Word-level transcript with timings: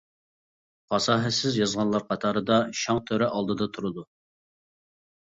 پاساھەتسىز 0.93 1.59
يازغانلار 1.59 2.05
قاتارىدا 2.07 2.57
شاڭ 2.79 3.01
تۆرە 3.11 3.27
ئالدىدا 3.35 3.67
تۇرىدۇ. 3.77 4.05